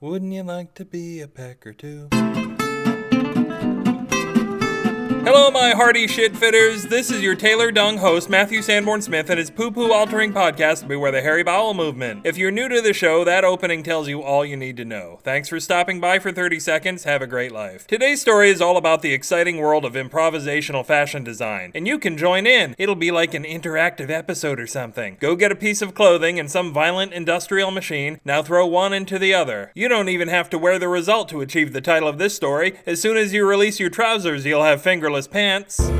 Wouldn't 0.00 0.32
you 0.32 0.44
like 0.44 0.74
to 0.74 0.84
be 0.84 1.20
a 1.22 1.26
pecker 1.26 1.72
too? 1.72 2.08
Hello, 5.24 5.50
my 5.50 5.70
hearty 5.70 6.06
shit 6.06 6.34
fitters. 6.34 6.84
This 6.84 7.10
is 7.10 7.20
your 7.20 7.34
Taylor 7.34 7.70
Dung 7.70 7.98
host, 7.98 8.30
Matthew 8.30 8.62
Sanborn 8.62 9.02
Smith, 9.02 9.28
and 9.28 9.38
his 9.38 9.50
poo 9.50 9.70
poo 9.70 9.92
altering 9.92 10.32
podcast, 10.32 10.88
Beware 10.88 11.10
the 11.12 11.20
Hairy 11.20 11.42
Bowel 11.42 11.74
Movement. 11.74 12.22
If 12.24 12.38
you're 12.38 12.50
new 12.50 12.66
to 12.68 12.80
the 12.80 12.94
show, 12.94 13.24
that 13.24 13.44
opening 13.44 13.82
tells 13.82 14.08
you 14.08 14.22
all 14.22 14.42
you 14.42 14.56
need 14.56 14.78
to 14.78 14.86
know. 14.86 15.18
Thanks 15.24 15.50
for 15.50 15.60
stopping 15.60 16.00
by 16.00 16.18
for 16.18 16.32
30 16.32 16.60
seconds. 16.60 17.04
Have 17.04 17.20
a 17.20 17.26
great 17.26 17.52
life. 17.52 17.86
Today's 17.86 18.22
story 18.22 18.48
is 18.48 18.62
all 18.62 18.78
about 18.78 19.02
the 19.02 19.12
exciting 19.12 19.58
world 19.58 19.84
of 19.84 19.92
improvisational 19.92 20.86
fashion 20.86 21.24
design, 21.24 21.72
and 21.74 21.86
you 21.86 21.98
can 21.98 22.16
join 22.16 22.46
in. 22.46 22.74
It'll 22.78 22.94
be 22.94 23.10
like 23.10 23.34
an 23.34 23.44
interactive 23.44 24.08
episode 24.08 24.58
or 24.58 24.66
something. 24.66 25.18
Go 25.20 25.36
get 25.36 25.52
a 25.52 25.56
piece 25.56 25.82
of 25.82 25.94
clothing 25.94 26.38
and 26.38 26.50
some 26.50 26.72
violent 26.72 27.12
industrial 27.12 27.70
machine. 27.70 28.18
Now 28.24 28.42
throw 28.42 28.66
one 28.66 28.94
into 28.94 29.18
the 29.18 29.34
other. 29.34 29.72
You 29.74 29.88
don't 29.88 30.08
even 30.08 30.28
have 30.28 30.48
to 30.50 30.58
wear 30.58 30.78
the 30.78 30.88
result 30.88 31.28
to 31.30 31.42
achieve 31.42 31.74
the 31.74 31.82
title 31.82 32.08
of 32.08 32.16
this 32.16 32.34
story. 32.34 32.78
As 32.86 33.02
soon 33.02 33.18
as 33.18 33.34
you 33.34 33.46
release 33.46 33.78
your 33.78 33.90
trousers, 33.90 34.46
you'll 34.46 34.62
have 34.62 34.80
fingerless 34.80 35.17
pants. 35.26 35.90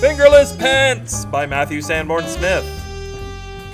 Fingerless 0.00 0.56
Pants 0.56 1.24
by 1.24 1.44
Matthew 1.46 1.82
Sanborn 1.82 2.24
Smith. 2.28 2.77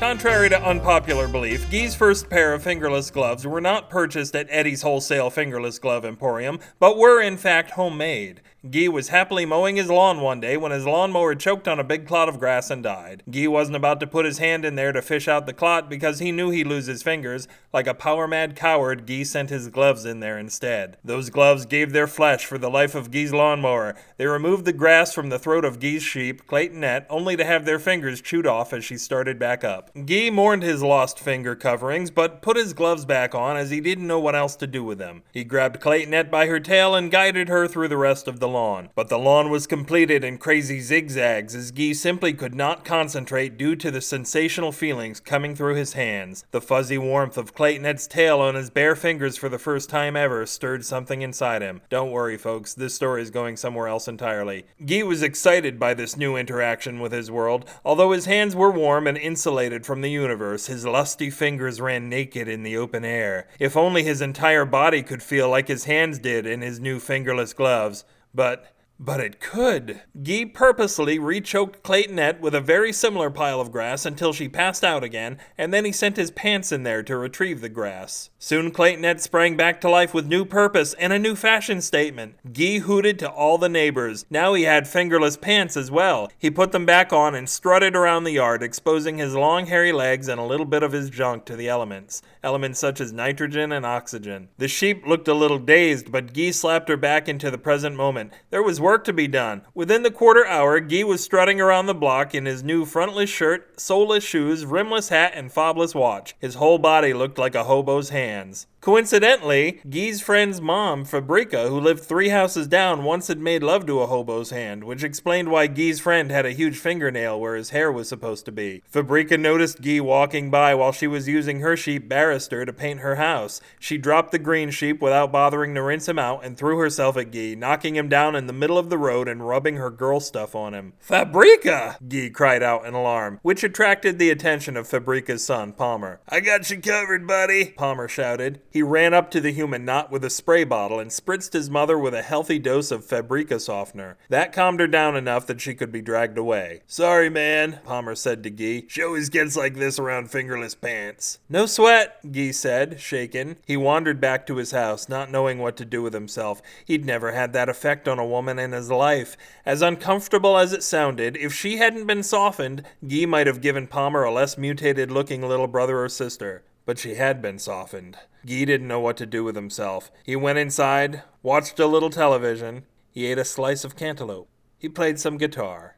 Contrary 0.01 0.48
to 0.48 0.61
unpopular 0.62 1.29
belief, 1.29 1.71
Guy's 1.71 1.95
first 1.95 2.29
pair 2.29 2.53
of 2.53 2.62
fingerless 2.62 3.11
gloves 3.11 3.47
were 3.47 3.61
not 3.61 3.89
purchased 3.89 4.34
at 4.34 4.48
Eddie's 4.51 4.83
Wholesale 4.83 5.30
Fingerless 5.30 5.79
Glove 5.79 6.05
Emporium, 6.05 6.59
but 6.80 6.98
were 6.98 7.23
in 7.23 7.37
fact 7.37 7.70
homemade. 7.70 8.43
Guy 8.70 8.89
was 8.89 9.09
happily 9.09 9.45
mowing 9.45 9.77
his 9.77 9.91
lawn 9.91 10.23
one 10.23 10.41
day 10.41 10.57
when 10.57 10.73
his 10.73 10.87
lawnmower 10.87 11.34
choked 11.34 11.69
on 11.69 11.79
a 11.79 11.84
big 11.84 12.07
clot 12.07 12.30
of 12.30 12.39
grass 12.39 12.70
and 12.70 12.83
died. 12.83 13.23
Guy 13.30 13.47
wasn't 13.47 13.77
about 13.77 14.01
to 14.01 14.07
put 14.07 14.25
his 14.25 14.39
hand 14.39 14.65
in 14.65 14.75
there 14.75 14.91
to 14.91 15.03
fish 15.03 15.29
out 15.29 15.45
the 15.45 15.53
clot 15.53 15.91
because 15.91 16.19
he 16.19 16.33
knew 16.33 16.48
he'd 16.48 16.67
lose 16.67 16.87
his 16.87 17.03
fingers. 17.03 17.47
Like 17.75 17.87
a 17.87 17.92
power 17.92 18.27
mad 18.27 18.56
coward, 18.56 19.06
Guy 19.06 19.23
sent 19.23 19.51
his 19.51 19.69
gloves 19.69 20.06
in 20.06 20.20
there 20.20 20.39
instead. 20.39 20.97
Those 21.05 21.29
gloves 21.29 21.67
gave 21.67 21.92
their 21.92 22.06
flesh 22.06 22.47
for 22.47 22.56
the 22.56 22.70
life 22.70 22.95
of 22.95 23.11
Guy's 23.11 23.34
lawnmower. 23.34 23.97
They 24.17 24.27
removed 24.27 24.64
the 24.64 24.73
grass 24.73 25.12
from 25.12 25.29
the 25.29 25.39
throat 25.39 25.67
of 25.67 25.79
Guy's 25.79 26.03
sheep, 26.03 26.47
Claytonette, 26.47 27.05
only 27.11 27.36
to 27.36 27.45
have 27.45 27.67
their 27.67 27.79
fingers 27.79 28.23
chewed 28.23 28.47
off 28.47 28.73
as 28.73 28.83
she 28.83 28.97
started 28.97 29.39
back 29.39 29.62
up. 29.62 29.83
Guy 30.06 30.30
mourned 30.30 30.62
his 30.62 30.82
lost 30.82 31.18
finger 31.18 31.54
coverings, 31.54 32.10
but 32.10 32.42
put 32.42 32.56
his 32.56 32.72
gloves 32.72 33.04
back 33.04 33.34
on 33.34 33.56
as 33.56 33.70
he 33.70 33.80
didn't 33.80 34.06
know 34.06 34.20
what 34.20 34.34
else 34.34 34.56
to 34.56 34.66
do 34.66 34.84
with 34.84 34.98
them. 34.98 35.22
He 35.32 35.44
grabbed 35.44 35.80
Claytonette 35.80 36.30
by 36.30 36.46
her 36.46 36.60
tail 36.60 36.94
and 36.94 37.10
guided 37.10 37.48
her 37.48 37.66
through 37.66 37.88
the 37.88 37.96
rest 37.96 38.28
of 38.28 38.40
the 38.40 38.48
lawn. 38.48 38.90
But 38.94 39.08
the 39.08 39.18
lawn 39.18 39.50
was 39.50 39.66
completed 39.66 40.24
in 40.24 40.38
crazy 40.38 40.80
zigzags 40.80 41.55
as 41.55 41.70
Guy 41.70 41.92
simply 41.92 42.32
could 42.32 42.55
not 42.55 42.84
concentrate 42.84 43.56
due 43.56 43.77
to 43.77 43.90
the 43.90 44.00
sensational 44.00 44.72
feelings 44.72 45.20
coming 45.20 45.55
through 45.55 45.74
his 45.74 45.94
hands. 45.94 46.44
The 46.50 46.60
fuzzy 46.60 46.98
warmth 46.98 47.36
of 47.36 47.55
Claytonette's 47.55 48.06
tail 48.06 48.40
on 48.40 48.55
his 48.55 48.70
bare 48.70 48.96
fingers 48.96 49.36
for 49.36 49.48
the 49.48 49.58
first 49.58 49.90
time 49.90 50.16
ever 50.16 50.46
stirred 50.46 50.84
something 50.84 51.22
inside 51.22 51.62
him. 51.62 51.80
Don't 51.90 52.10
worry, 52.10 52.36
folks, 52.36 52.74
this 52.74 52.94
story 52.94 53.22
is 53.22 53.30
going 53.30 53.56
somewhere 53.56 53.88
else 53.88 54.08
entirely. 54.08 54.66
Guy 54.84 55.02
was 55.02 55.22
excited 55.22 55.78
by 55.78 55.94
this 55.94 56.16
new 56.16 56.36
interaction 56.36 57.00
with 57.00 57.12
his 57.12 57.30
world. 57.30 57.68
Although 57.84 58.12
his 58.12 58.27
hands 58.27 58.55
were 58.55 58.70
warm 58.70 59.06
and 59.06 59.18
insulated 59.18 59.73
from 59.83 60.03
the 60.03 60.11
universe, 60.11 60.67
his 60.67 60.84
lusty 60.84 61.30
fingers 61.30 61.80
ran 61.80 62.11
naked 62.11 62.48
in 62.48 62.64
the 62.64 62.77
open 62.77 63.03
air. 63.03 63.48
If 63.58 63.78
only 63.78 64.03
his 64.03 64.20
entire 64.20 64.67
body 64.67 65.03
could 65.03 65.22
feel 65.22 65.48
like 65.48 65.69
his 65.69 65.84
hands 65.84 66.19
did 66.19 66.44
in 66.44 66.61
his 66.61 66.80
new 66.80 67.00
fingerless 67.00 67.55
gloves. 67.55 68.05
But 68.34 68.73
but 68.98 69.20
it 69.20 69.41
could. 69.41 70.00
Gee 70.23 70.47
purposely 70.47 71.19
rechoked 71.19 71.83
Claytonette 71.83 72.41
with 72.41 72.55
a 72.55 72.61
very 72.61 72.92
similar 72.92 73.31
pile 73.31 73.61
of 73.61 73.73
grass 73.73 74.06
until 74.06 74.33
she 74.33 74.48
passed 74.48 74.84
out 74.84 75.03
again, 75.03 75.39
and 75.59 75.75
then 75.75 75.84
he 75.84 75.92
sent 75.92 76.17
his 76.17 76.31
pants 76.31 76.70
in 76.70 76.84
there 76.84 77.03
to 77.03 77.17
retrieve 77.17 77.61
the 77.61 77.69
grass. 77.69 78.31
Soon 78.39 78.70
Claytonette 78.70 79.20
sprang 79.20 79.56
back 79.56 79.81
to 79.81 79.91
life 79.91 80.14
with 80.14 80.27
new 80.27 80.45
purpose 80.45 80.95
and 80.95 81.12
a 81.12 81.19
new 81.19 81.34
fashion 81.34 81.81
statement. 81.81 82.36
Gee 82.51 82.78
hooted 82.78 83.19
to 83.19 83.31
all 83.31 83.59
the 83.59 83.69
neighbors. 83.69 84.27
Now 84.30 84.55
he 84.55 84.63
had 84.63 84.86
fingerless 84.86 85.36
pants 85.36 85.77
as 85.77 85.91
well. 85.91 86.30
He 86.39 86.51
put 86.51 86.73
them 86.73 86.86
back 86.86 87.13
on 87.13 87.35
and 87.35 87.48
strutted 87.48 87.97
around 87.97 88.24
the 88.24 88.33
yard, 88.33 88.63
exposing 88.63 89.18
his 89.18 89.35
long 89.35 89.67
hairy 89.67 89.92
legs 89.92 90.29
and 90.29 90.41
a 90.41 90.45
little 90.45 90.67
bit 90.67 90.83
of 90.83 90.92
his 90.92 91.11
junk 91.11 91.45
to 91.47 91.57
the 91.57 91.68
elements. 91.68 92.23
Elements 92.42 92.79
such 92.79 93.01
as 93.01 93.13
nitrogen 93.13 93.73
and 93.73 93.85
oxygen. 93.85 94.48
The 94.58 94.68
sheep 94.68 95.07
looked 95.07 95.29
a 95.29 95.35
little 95.35 95.58
dazed, 95.58 96.13
but 96.13 96.33
Gee 96.33 96.52
slapped 96.52 96.89
her 96.89 96.97
back 96.97 97.29
into 97.29 97.51
the 97.51 97.58
present 97.58 97.97
moment. 97.97 98.33
There 98.51 98.63
was 98.63 98.80
work 98.84 99.02
to 99.05 99.14
be 99.14 99.27
done. 99.27 99.62
Within 99.72 100.02
the 100.02 100.11
quarter 100.11 100.46
hour, 100.46 100.78
Guy 100.78 101.05
was 101.05 101.24
strutting 101.24 101.58
around 101.58 101.86
the 101.86 101.95
block 101.95 102.34
in 102.34 102.45
his 102.45 102.62
new 102.62 102.84
frontless 102.84 103.30
shirt, 103.30 103.80
soleless 103.80 104.22
shoes, 104.22 104.67
rimless 104.67 105.08
hat, 105.08 105.33
and 105.34 105.50
fobless 105.50 105.95
watch. 105.95 106.36
His 106.39 106.56
whole 106.56 106.77
body 106.77 107.14
looked 107.14 107.39
like 107.39 107.55
a 107.55 107.64
hobo's 107.64 108.11
hands. 108.11 108.67
Coincidentally, 108.84 109.80
Guy's 109.89 110.20
friend's 110.20 110.61
mom, 110.61 111.06
Fabrica, 111.06 111.70
who 111.70 111.80
lived 111.80 112.05
three 112.05 112.28
houses 112.28 112.68
down, 112.68 113.02
once 113.02 113.28
had 113.28 113.39
made 113.39 113.62
love 113.62 113.86
to 113.86 114.00
a 114.00 114.06
hobo's 114.06 114.50
hand, 114.50 114.84
which 114.84 115.02
explained 115.02 115.48
why 115.48 115.68
Guy's 115.68 116.00
friend 116.00 116.30
had 116.30 116.44
a 116.44 116.50
huge 116.50 116.77
fingernail 116.77 117.40
where 117.40 117.56
his 117.56 117.70
hair 117.70 117.90
was 117.90 118.11
supposed 118.11 118.44
to 118.44 118.52
be. 118.52 118.83
Fabrica 118.86 119.39
noticed 119.39 119.80
Guy 119.80 120.00
walking 120.00 120.50
by 120.50 120.74
while 120.74 120.92
she 120.92 121.06
was 121.06 121.27
using 121.27 121.61
her 121.61 121.78
sheep 121.78 122.11
Barrister 122.11 122.67
to 122.67 122.74
paint 122.74 123.00
her 123.00 123.14
house. 123.14 123.62
She 123.80 123.96
dropped 123.96 124.33
the 124.33 124.39
green 124.39 124.68
sheep 124.70 125.00
without 125.00 125.33
bothering 125.33 125.74
to 125.77 125.83
rinse 125.83 126.06
him 126.06 126.18
out 126.18 126.44
and 126.44 126.55
threw 126.55 126.77
herself 126.77 127.17
at 127.17 127.33
Guy, 127.33 127.55
knocking 127.55 127.96
him 127.96 128.11
down 128.11 128.37
in 128.37 128.46
the 128.46 128.52
middle 128.52 128.74
of 128.79 128.90
the 128.90 128.99
road 128.99 129.29
and 129.29 129.46
rubbing 129.46 129.76
her 129.76 129.90
girl 129.90 130.20
stuff 130.20 130.55
on 130.55 130.75
him. 130.75 130.94
Fabrica! 131.00 131.96
Guy 132.06 132.31
cried 132.32 132.62
out 132.62 132.87
in 132.87 132.94
alarm, 132.94 133.40
which 133.43 133.64
attracted 133.64 134.19
the 134.19 134.31
attention 134.31 134.76
of 134.76 134.88
Fabrica's 134.88 135.44
son, 135.44 135.73
Palmer. 135.73 136.20
I 136.29 136.40
got 136.40 136.70
you 136.70 136.81
covered, 136.81 137.26
buddy, 137.26 137.67
Palmer 137.76 138.08
shouted. 138.08 138.61
He 138.70 138.82
ran 138.82 139.14
up 139.14 139.31
to 139.32 139.40
the 139.40 139.52
human 139.52 139.85
knot 139.85 140.11
with 140.11 140.25
a 140.25 140.31
spray 140.31 140.64
bottle 140.64 140.99
and 140.99 141.11
spritzed 141.11 141.52
his 141.52 141.70
mother 141.70 141.99
with 141.99 142.14
a 142.14 142.23
healthy 142.23 142.58
dose 142.58 142.90
of 142.90 143.05
Fabrica 143.05 143.61
softener. 143.61 144.17
That 144.29 144.52
calmed 144.52 144.81
her 144.81 144.87
down 144.87 145.17
enough 145.17 145.46
that 145.46 145.61
she 145.61 145.75
could 145.75 145.93
be 145.93 146.02
dragged 146.02 146.38
away. 146.38 146.82
Sorry, 146.87 147.31
man, 147.31 147.81
Palmer 147.85 148.14
said 148.14 148.43
to 148.43 148.50
Guy. 148.50 148.87
She 148.88 149.02
always 149.02 149.29
gets 149.29 149.56
like 149.56 149.75
this 149.75 149.99
around 149.99 150.31
fingerless 150.31 150.75
pants. 150.75 151.38
No 151.49 151.67
sweat, 151.67 152.32
Guy 152.32 152.50
said, 152.50 153.00
shaken. 153.00 153.56
He 153.67 153.76
wandered 153.76 154.20
back 154.20 154.46
to 154.46 154.56
his 154.56 154.70
house, 154.70 155.08
not 155.08 155.31
knowing 155.31 155.58
what 155.58 155.76
to 155.76 155.85
do 155.85 156.02
with 156.02 156.14
himself. 156.14 156.62
He'd 156.85 157.05
never 157.05 157.32
had 157.32 157.52
that 157.52 157.69
effect 157.69 158.08
on 158.08 158.19
a 158.19 158.26
woman 158.26 158.58
in 158.64 158.73
his 158.73 158.91
life. 158.91 159.37
As 159.64 159.82
uncomfortable 159.82 160.58
as 160.58 160.73
it 160.73 160.82
sounded, 160.82 161.37
if 161.37 161.55
she 161.55 161.76
hadn't 161.76 162.06
been 162.06 162.25
softened, 162.25 162.82
Guy 163.06 163.26
might 163.26 163.47
have 163.47 163.61
given 163.61 163.87
Palmer 163.87 164.25
a 164.25 164.32
less 164.32 164.58
mutated 164.58 165.12
looking 165.12 165.43
little 165.43 165.69
brother 165.69 166.02
or 166.02 166.08
sister. 166.08 166.64
But 166.87 166.99
she 166.99 167.14
had 167.14 167.41
been 167.41 167.58
softened. 167.58 168.17
Guy 168.44 168.64
didn't 168.64 168.88
know 168.88 169.00
what 169.00 169.17
to 169.19 169.26
do 169.26 169.44
with 169.44 169.55
himself. 169.55 170.11
He 170.25 170.37
went 170.37 170.58
inside, 170.58 171.23
watched 171.43 171.79
a 171.79 171.87
little 171.87 172.11
television, 172.11 172.85
he 173.11 173.26
ate 173.26 173.38
a 173.38 173.44
slice 173.44 173.85
of 173.85 173.97
cantaloupe, 173.97 174.49
he 174.76 174.88
played 174.88 175.19
some 175.20 175.38
guitar, 175.38 175.97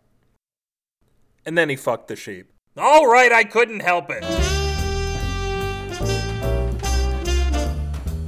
and 1.47 1.56
then 1.56 1.69
he 1.69 1.76
fucked 1.76 2.09
the 2.09 2.16
sheep. 2.16 2.53
All 2.76 3.06
right, 3.06 3.32
I 3.32 3.43
couldn't 3.43 3.81
help 3.81 4.10
it. 4.10 4.22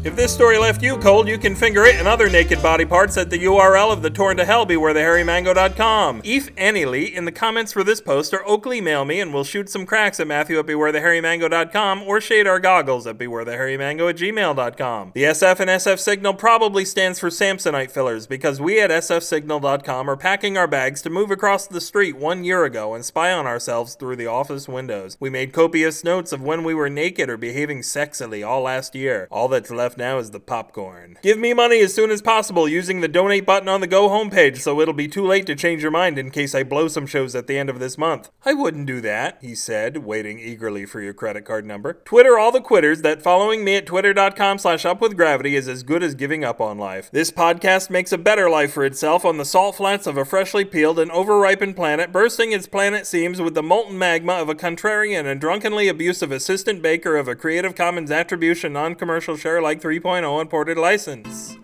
If 0.05 0.15
this 0.15 0.33
story 0.33 0.59
left 0.59 0.81
you 0.81 0.97
cold, 0.97 1.27
you 1.27 1.39
can 1.39 1.57
finger 1.57 1.85
it 1.85 1.97
and 1.97 2.07
other 2.07 2.31
naked 2.31 2.63
body 2.63 2.85
parts 2.85 3.17
at 3.17 3.31
the 3.31 3.45
URL 3.45 3.93
of 3.93 4.01
the 4.01 4.11
torn 4.11 4.37
to 4.37 4.45
hell 4.45 4.65
bewarethehairymango.com. 4.65 6.23
If 6.25 6.51
Annie 6.57 6.79
in 6.79 7.25
the 7.25 7.33
comments 7.33 7.73
for 7.73 7.83
this 7.83 8.01
post 8.01 8.33
or 8.33 8.47
Oakley 8.47 8.81
mail 8.81 9.05
me 9.05 9.21
and 9.21 9.35
we'll 9.35 9.43
shoot 9.43 9.69
some 9.69 9.85
cracks 9.85 10.21
at 10.21 10.29
Matthew 10.29 10.57
at 10.61 10.67
bewarethehairymango.com 10.67 12.05
or 12.05 12.21
shade 12.21 12.47
our 12.47 12.61
goggles 12.61 13.09
at 13.09 13.19
bewarethehairymango 13.19 14.09
at 14.09 14.17
gmail.com. 14.17 15.11
The 15.15 15.25
SF 15.25 15.61
and 15.61 15.71
SF 15.71 15.99
signal 15.99 16.35
probably 16.35 16.85
stands 16.85 17.19
for 17.19 17.29
Samsonite 17.29 17.91
fillers 17.91 18.29
because 18.29 18.61
we 18.61 18.81
at 18.81 18.91
sfsignal.com 18.91 20.09
are 20.09 20.17
packing 20.17 20.57
our 20.57 20.69
bags 20.69 21.03
to 21.03 21.11
move 21.11 21.33
across 21.33 21.67
the 21.67 21.81
street 21.81 22.17
one 22.17 22.45
year 22.45 22.65
ago 22.65 22.95
and 22.95 23.05
spy 23.05 23.33
on 23.33 23.47
ourselves 23.49 23.97
through 23.97 24.15
the 24.15 24.29
office 24.29 24.69
windows. 24.69 25.17
We 25.19 25.29
made 25.29 25.53
copious 25.53 26.05
notes 26.05 26.33
of 26.33 26.41
when 26.41 26.63
we 26.63 26.73
were 26.73 26.89
naked 26.89 27.29
or 27.29 27.37
behaving 27.37 27.81
sexily 27.81 28.47
all 28.47 28.63
last 28.63 28.95
year. 28.95 29.27
All 29.33 29.49
that's 29.49 29.73
left 29.73 29.88
now 29.97 30.19
is 30.19 30.33
the 30.33 30.41
popcorn. 30.41 31.19
Give 31.23 31.39
me 31.39 31.55
money 31.55 31.81
as 31.81 31.95
soon 31.95 32.11
as 32.11 32.21
possible 32.21 32.69
using 32.69 33.01
the 33.01 33.09
donate 33.09 33.47
button 33.47 33.69
on 33.69 33.81
the 33.81 33.87
Go 33.87 34.09
homepage 34.09 34.59
so 34.59 34.81
it'll 34.81 34.95
be 34.95 35.09
too 35.09 35.25
late 35.25 35.47
to 35.47 35.55
change 35.55 35.83
your 35.83 35.91
mind 35.91 36.19
in 36.19 36.31
case 36.31 36.55
I 36.55 36.65
blow 36.65 36.89
some 36.89 37.07
shows 37.07 37.35
at 37.35 37.47
the 37.47 37.59
end 37.59 37.71
of 37.71 37.79
this 37.79 37.97
month. 37.97 38.31
I 38.45 38.55
wouldn't 38.55 38.87
do 38.87 39.01
that, 39.01 39.39
he 39.41 39.55
said, 39.55 39.99
waiting 39.99 40.39
eagerly 40.39 40.85
for 40.85 41.01
your 41.01 41.15
credit 41.15 41.45
card 41.45 41.65
number. 41.65 41.95
Twitter 42.05 42.39
all 42.39 42.53
the 42.53 42.61
quitters 42.61 43.03
that 43.03 43.23
following 43.23 43.65
me 43.65 43.77
at 43.77 43.87
twitter.com 43.87 44.59
slash 44.59 44.85
upwithgravity 44.85 45.53
is 45.53 45.69
as 45.69 45.83
good 45.83 46.03
as 46.03 46.15
giving 46.15 46.45
up 46.45 46.61
on 46.61 46.79
life. 46.79 47.11
This 47.13 47.31
podcast 47.31 47.91
makes 47.91 48.13
a 48.13 48.19
better 48.19 48.51
life 48.51 48.73
for 48.73 48.85
itself 48.85 49.25
on 49.25 49.39
the 49.39 49.45
salt 49.45 49.77
flats 49.77 50.07
of 50.07 50.17
a 50.17 50.25
freshly 50.25 50.65
peeled 50.65 50.99
and 50.99 51.11
overripened 51.11 51.77
planet, 51.77 52.13
bursting 52.13 52.53
its 52.53 52.67
planet 52.67 53.07
seams 53.07 53.41
with 53.41 53.55
the 53.55 53.63
molten 53.63 53.97
magma 53.99 54.35
of 54.35 54.49
a 54.49 54.55
contrarian 54.55 55.25
and 55.25 55.41
drunkenly 55.41 55.89
abusive 55.89 56.33
assistant 56.33 56.83
baker 56.83 57.17
of 57.17 57.29
a 57.29 57.37
Creative 57.37 57.75
Commons 57.75 58.11
Attribution 58.11 58.73
Non-Commercial 58.73 59.37
Share 59.37 59.63
like 59.63 59.78
3.0 59.79 60.41
imported 60.41 60.79
license. 60.79 61.57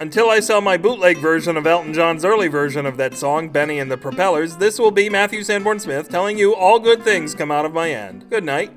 Until 0.00 0.30
I 0.30 0.38
sell 0.38 0.60
my 0.60 0.76
bootleg 0.76 1.18
version 1.18 1.56
of 1.56 1.66
Elton 1.66 1.92
John's 1.92 2.24
early 2.24 2.46
version 2.46 2.86
of 2.86 2.96
that 2.98 3.14
song, 3.14 3.48
Benny 3.48 3.80
and 3.80 3.90
the 3.90 3.96
Propellers, 3.96 4.56
this 4.56 4.78
will 4.78 4.92
be 4.92 5.10
Matthew 5.10 5.42
Sanborn 5.42 5.80
Smith 5.80 6.08
telling 6.08 6.38
you 6.38 6.54
all 6.54 6.78
good 6.78 7.02
things 7.02 7.34
come 7.34 7.50
out 7.50 7.64
of 7.64 7.72
my 7.72 7.90
end. 7.90 8.30
Good 8.30 8.44
night. 8.44 8.70